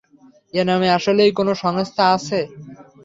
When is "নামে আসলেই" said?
0.65-1.31